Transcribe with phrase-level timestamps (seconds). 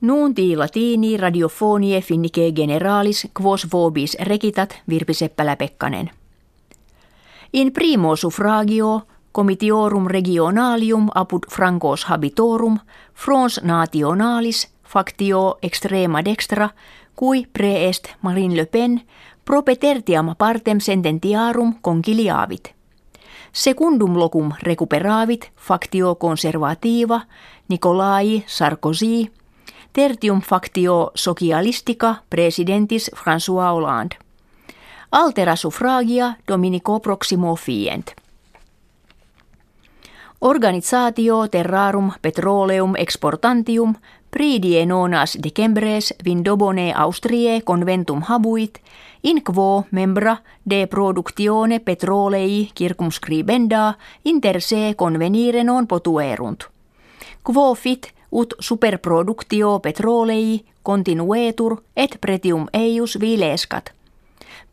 [0.00, 6.10] Nuunti latini radiofonie finnike generalis quos vobis rekitat Virpi Seppälä-Pekkanen.
[7.52, 12.78] In primo suffragio comitiorum regionalium apud francos habitorum
[13.14, 16.68] frons nationalis factio extrema dextra
[17.14, 19.00] cui preest Marine Le Pen
[19.44, 22.74] propetertiam partem sententiarum conciliavit.
[23.52, 27.20] Secundum locum recuperavit factio conservativa
[27.68, 29.30] Nicolai Sarkozy
[29.96, 34.16] tertium factio socialistica presidentis François Hollande.
[35.10, 38.12] Altera suffragia dominico proximo fient.
[40.40, 43.94] Organisatio terrarum petroleum exportantium
[44.30, 48.78] pridie nonas decembres vindobone Austriae conventum habuit,
[49.22, 56.68] in quo membra de productione petrolei circumscribenda inter se convenire non potuerunt.
[57.42, 63.92] Quo fit ut superproductio petrolei continuetur et pretium eius vilescat.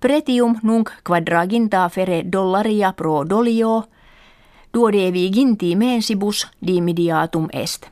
[0.00, 3.84] Pretium nunc quadraginta fere dollaria pro dolio,
[4.74, 7.86] duodevi ginti mensibus dimidiatum est.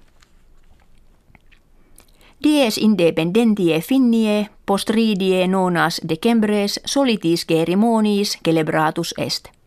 [2.42, 9.59] Dies independentie finnie postridie nonas decembres solitis ceremoniis celebratus est.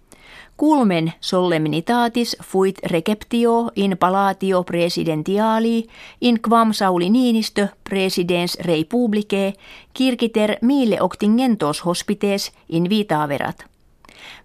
[0.63, 5.87] Culmen solemnitatis fuit receptio in palatio presidentiali
[6.21, 9.53] in quam Sauli Niinistö presidens republicae
[9.93, 13.65] kirkiter mille octingentos hospites in vitaverat.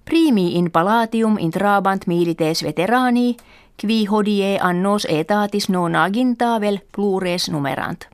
[0.05, 3.37] Primi in palatium intrabant milites veterani,
[3.81, 8.05] qui hodie annos etatis nonagintavel plures numerant.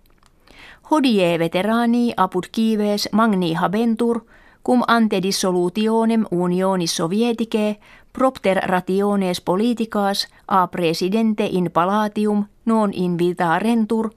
[0.91, 4.21] Hodie veterani apud kives magni habentur,
[4.65, 7.77] cum ante dissolutionem unionis sovieticae
[8.13, 14.11] propter rationes politicas a presidente in palatium non invitarentur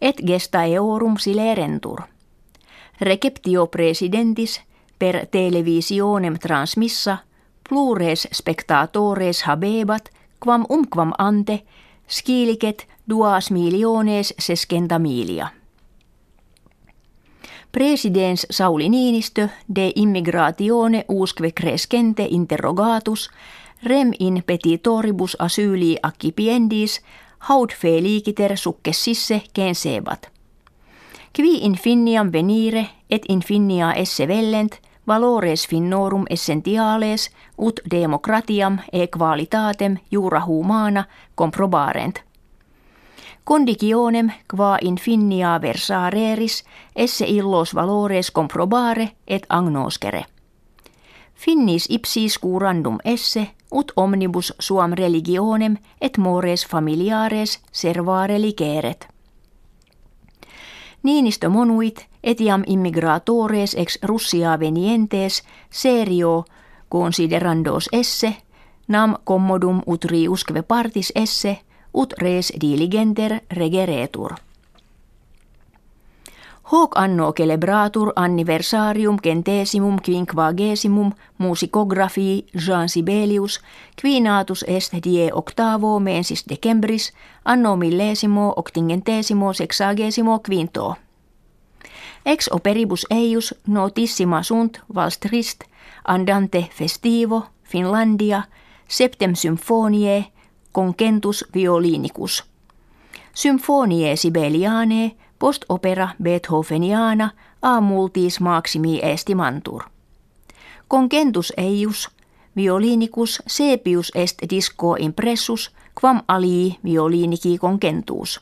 [0.00, 2.00] et gesta eorum silerentur.
[3.00, 4.60] Receptio presidentis
[4.98, 7.18] per televisionem transmissa
[7.68, 10.10] plures spectatores habebat
[10.44, 11.64] quam umquam ante
[12.08, 15.59] scilicet duas miliones sescenta milia.
[17.72, 23.30] Presidens Sauli Niinistö de immigratione usque crescente interrogatus
[23.82, 27.00] rem in petitoribus asyli accipiendis
[27.48, 30.28] haud feliciter successisse kensebat.
[31.36, 34.72] Qui infiniam venire et infinia esse vellent
[35.06, 41.04] valores finnorum essentiales ut democratiam e qualitatem jura humana
[41.34, 42.18] comprobarent–
[43.44, 46.64] Conditionem qua infinia versareris
[46.96, 50.24] esse illos valores comprobare et agnoscere.
[51.34, 59.08] Finnis ipsis curandum esse ut omnibus suam religionem et mores familiares servare ligeret.
[61.02, 66.44] Niinistö monuit etiam immigratores ex Russia venientes serio
[66.88, 68.36] considerandos esse
[68.88, 71.58] nam commodum ut riusque partis esse
[71.94, 74.34] ut res diligenter regeretur.
[76.72, 83.60] Hoc anno celebratur anniversarium centesimum quinquagesimum musicografii Jean Sibelius,
[84.00, 87.12] qui natus est die octavo mensis decembris,
[87.44, 90.96] anno millesimo octingentesimo sexagesimo quinto.
[92.26, 95.64] Ex operibus eius notissima sunt vals trist,
[96.04, 98.42] andante festivo, Finlandia,
[98.88, 100.24] septem symphoniae,
[100.72, 102.44] concentus violinicus.
[103.34, 107.30] Symfonie Sibeliane post opera Beethoveniana
[107.62, 109.82] a multis maximi estimantur.
[110.88, 112.08] Concentus eius
[112.56, 115.70] violinicus sepius est disco impressus
[116.00, 118.40] quam alii violinici concentus.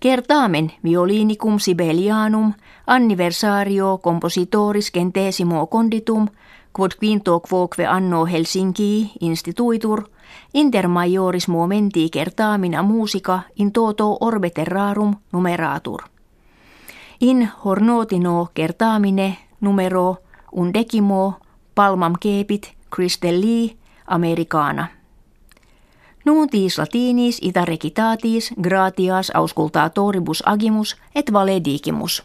[0.00, 2.52] Kertaamen violinicum Sibelianum
[2.86, 6.28] anniversario compositoris centesimo conditum
[6.72, 10.08] quod quinto quoque anno Helsinki instituitur–
[10.54, 16.02] Inter majoris momenti kertaamina musica in toto orbe terrarum numeratur.
[17.20, 20.16] In hornotino kertaamine numero
[20.52, 21.34] undecimo
[21.74, 23.76] palmam kepit Christelli
[24.06, 24.88] americana.
[26.24, 32.22] Nuntis latinis ita recitatis gratias auscultatoribus agimus et valedigimus.